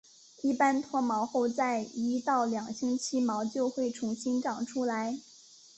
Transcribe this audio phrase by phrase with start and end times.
[0.41, 5.19] 一般脱毛后在一到两个星期毛就回重新长出来。